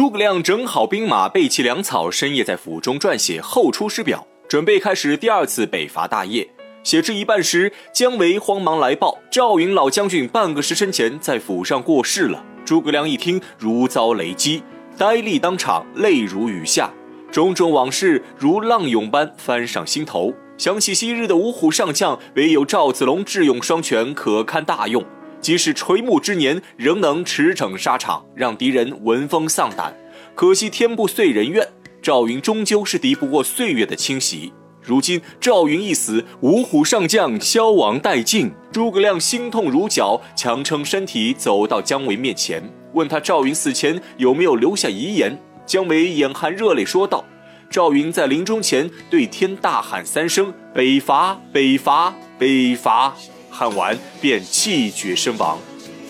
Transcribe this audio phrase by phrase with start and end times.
[0.00, 6.48] 诸葛亮整好兵马，备齐粮草，深夜在府中撰写《后出师表》，准备开始第二次北伐大业。
[6.82, 12.42] 写至一半时，姜维慌忙来报：赵云老将军半个时辰前在府上过世了。
[12.64, 14.62] 诸葛亮一听，如遭雷击，
[14.96, 16.90] 呆立当场，泪如雨下。
[17.30, 25.04] 种种往事如浪涌般翻上心头，想起昔日的五虎上将，唯有赵子龙智勇双全，可堪大用。
[25.40, 29.96] 即使垂暮之年，仍能驰骋沙场，让敌人闻风丧胆。
[30.34, 31.66] 可惜天不遂人愿，
[32.02, 34.52] 赵云终究是敌不过岁月的侵袭。
[34.82, 38.50] 如今赵云一死，五虎上将消亡殆尽。
[38.72, 42.62] 诸葛亮心痛如绞，强撑身体走到姜维面前，
[42.94, 45.38] 问他赵云死前有没有留下遗言。
[45.66, 47.24] 姜维眼含热泪说道
[47.70, 53.14] ：“赵云在临终前对天大喊三声‘北伐，北伐，北伐’，
[53.50, 55.58] 喊完便气绝身亡。”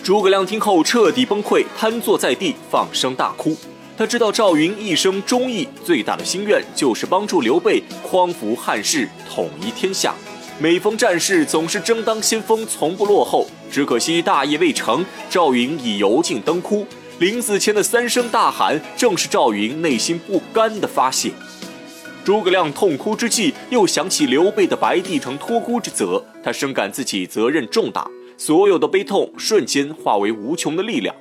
[0.03, 3.55] 诸葛亮听后彻底崩溃，瘫坐在地，放声大哭。
[3.97, 10.15] 他知道赵云一生忠义，最大的心愿就是帮助刘备匡扶汉室，统一天下。
[10.57, 13.47] 每逢战事，总是争当先锋，从不落后。
[13.71, 16.85] 只可惜大业未成，赵云已油尽灯枯。
[17.19, 21.31] 临死前的三声大喊，正是赵云内心不甘的发泄。
[22.23, 31.15] 诸葛亮痛哭之际，又想起刘备的白帝城托孤之责，他深感自己责任重大，所有的悲痛瞬间化为无穷的力量。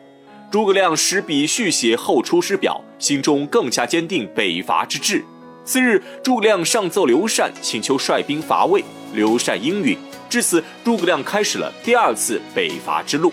[0.50, 5.24] 诸葛亮执笔续写《后出师表》，心中更加坚定北伐之志。
[5.64, 8.84] 次日，诸葛亮上奏刘禅，请求率兵伐魏。
[9.14, 9.96] 刘禅应允。
[10.28, 13.32] 至此，诸葛亮开始了第二次北伐之路。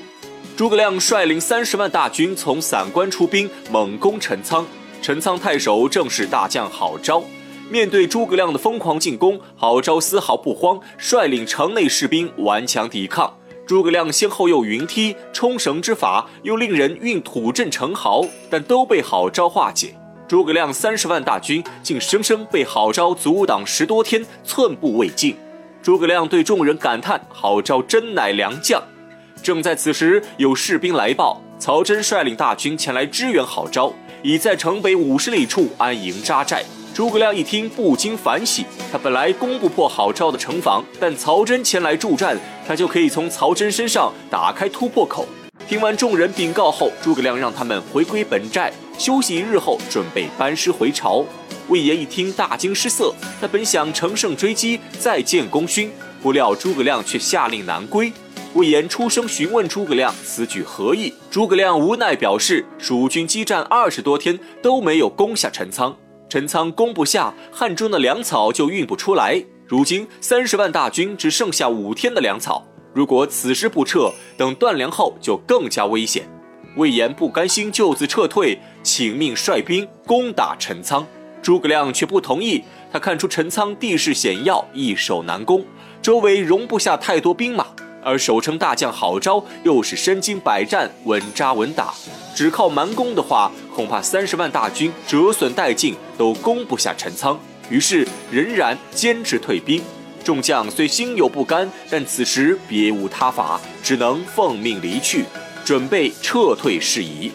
[0.56, 4.66] 诸葛亮率领三十万大军从散关出兵，猛攻陈仓。
[5.02, 7.24] 陈仓太守正是大将郝昭。
[7.70, 13.34] 面对诸葛亮的疯狂进攻，郝昭丝毫不慌，率领城内士兵顽强抵抗。
[13.66, 19.94] 诸葛亮先后用云梯、冲绳之法，又令人运土阵成壕，但都被郝昭化解。
[20.30, 25.36] 诸葛亮三十万大军竟生生被郝昭阻挡十多天，寸步未进。
[25.84, 28.82] 诸葛亮对众人感叹：“郝昭真乃良将。”
[29.44, 33.94] 正在此时，有士兵来报，曹真率领大军前来支援郝昭，
[34.24, 36.64] 已在城北五十里处安营扎寨。
[36.98, 38.66] 诸葛亮一听，不禁反喜。
[38.92, 42.36] 他本来攻不破郝昭的城防，但曹真前来助战，
[42.68, 45.28] 他就可以从曹真身上打开突破口。
[45.70, 51.24] 听完众人禀告后，诸葛亮让他们回归本寨休息一日后，准备班师回朝。
[51.68, 53.14] 魏延一听，大惊失色。
[53.40, 55.92] 他本想乘胜追击，再见功勋，
[56.24, 58.12] 不料诸葛亮却下令南归。
[58.56, 65.96] 魏延出声询问诸葛亮此举何意，诸葛亮无奈表示，蜀军激战二十多天都没有攻下陈仓。
[66.30, 69.42] 陈仓攻不下，汉中的粮草就运不出来。
[69.66, 76.28] 如今三十万大军只剩下五天的粮草，如果此时不撤，等断粮后就更加危险。
[76.76, 81.06] 魏延不甘心就此撤退，请命率兵攻打陈仓。
[81.42, 82.62] 诸葛亮却不同意，
[82.92, 85.66] 他看出陈仓地势险要，易守难攻，
[86.02, 87.68] 周围容不下太多兵马。
[88.08, 91.94] 而守城大将郝昭又是身经百战，稳扎稳打，
[92.34, 97.38] 只靠蛮攻的话，恐怕三十万大军折损殆尽，都攻不下陈仓。
[97.70, 99.84] 于是仍然坚持退兵。
[100.24, 105.26] 众将虽心有不甘，但此时别无他法，只能奉命离去，
[105.66, 107.30] 准备撤退事宜。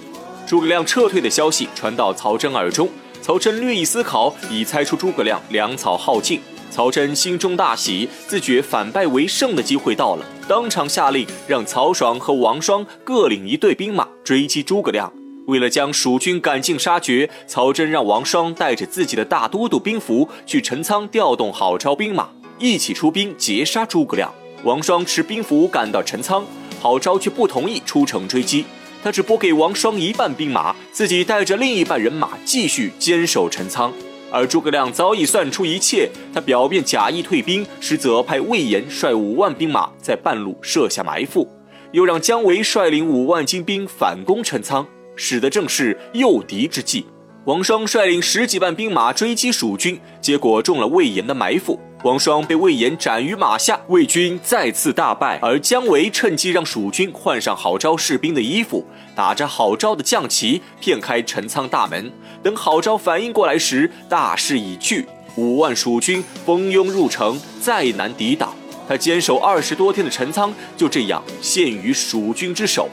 [0.46, 2.88] 诸葛亮撤退的消息传到曹真耳中，
[3.20, 6.40] 曹真略一思考，已猜出诸葛亮粮草耗尽。
[6.72, 15.12] 曹真心中大喜，自觉反败为胜的机会到了，当场下令让曹爽和王双各领一队兵马追击诸葛亮。
[15.48, 24.32] 为了将蜀军赶尽杀绝，曹真让王双带着自己的大都督兵符去陈仓调动郝昭兵马，一起出兵截杀诸葛亮。
[24.64, 26.42] 王双持兵符赶到陈仓，
[26.80, 28.64] 郝昭却不同意出城追击，
[29.04, 33.92] 他只拨给王双一半兵马，自己带着另一半人马继续坚守陈仓。
[34.32, 41.46] 而诸葛亮早已算出一切，他表面假意退兵，实则派魏延率五万兵马在半路设下埋伏，
[41.92, 47.04] 又让姜维率领五万精兵反攻陈仓，使得正是诱敌之计。
[47.44, 51.78] 王双率领十几万兵马追击蜀军，结果中了魏延的埋伏。
[52.02, 55.38] 王双被魏延斩于马下，魏军再次大败。
[55.40, 58.84] 而姜维趁机让蜀军换上郝昭士兵的衣服，
[59.14, 62.10] 打着郝昭的将旗，骗开陈仓大门。
[62.42, 65.06] 等郝昭反应过来时，大势已去，
[65.36, 68.52] 五万蜀军蜂拥入城，再难抵挡。
[68.88, 72.88] 他坚守二十多天的陈仓就这样陷于蜀军之手。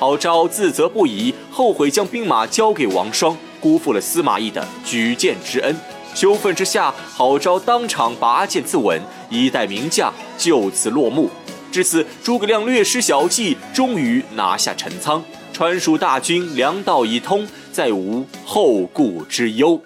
[0.00, 5.76] 郝昭自责不已，后悔将兵马交给王双，辜负了司马懿的举荐之恩。
[6.14, 11.30] 羞愤之下，郝昭当场拔剑自刎，一代名将就此落幕。
[11.72, 15.22] 至此，诸葛亮略施小计，终于拿下陈仓。
[15.52, 19.80] 川蜀大军粮道已通，再无后顾之忧。